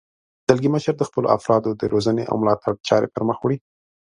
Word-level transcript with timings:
دلګی 0.47 0.69
مشر 0.75 0.93
د 0.97 1.03
خپلو 1.09 1.27
افرادو 1.37 1.69
د 1.81 1.83
روزنې 1.93 2.23
او 2.29 2.35
ملاتړ 2.41 2.71
چارې 2.87 3.11
پرمخ 3.13 3.37
وړي. 3.41 3.57